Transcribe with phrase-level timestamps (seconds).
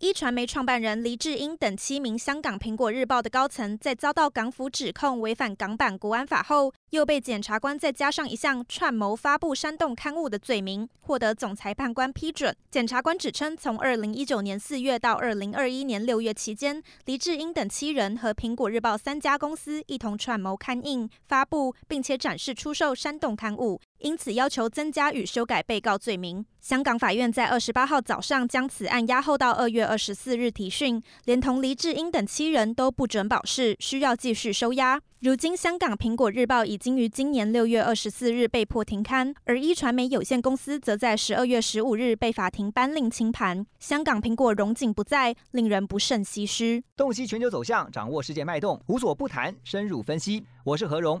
[0.00, 12.56] 一传媒创办人黎智英等七名香港苹果日报的高层，在遭到港府指控违反港版国安法后，又被检察官再加上一项串谋发布煽动刊物的罪名，获得总裁判官批准。
[12.70, 23.78] 检察官指称，从二零一九年四月到二零二一年六月期间，黎智英等七人和苹果日报三家公司一同串谋刊印、发布，并且展示、出售煽动刊物。
[23.98, 26.46] 因此，要求增加与修改被告罪名。
[26.58, 35.00] 香港法院在二十八号早上将此案押后到二月二十四日提讯，连同黎智英等七人都不准保释，需要继续收押。
[35.18, 43.66] 如今，香港苹果日报已经于今年六月二十四日被迫停刊，而壹传媒有限公司则在十二月十五日被法庭颁令清盘。
[43.80, 46.84] 香港苹果荣景不在，令人不胜唏嘘。
[46.96, 50.44] 洞悉全球走向，掌握世界脉动，无所不谈，深入分析。
[50.62, 51.20] 我是何荣。